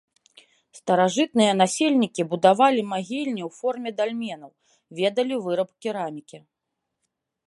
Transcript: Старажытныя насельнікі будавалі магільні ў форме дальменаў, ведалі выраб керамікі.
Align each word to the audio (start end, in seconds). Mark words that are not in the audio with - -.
Старажытныя 0.77 1.51
насельнікі 1.61 2.21
будавалі 2.31 2.81
магільні 2.93 3.43
ў 3.47 3.51
форме 3.59 3.89
дальменаў, 3.99 4.51
ведалі 5.01 5.35
выраб 5.45 5.69
керамікі. 5.87 6.37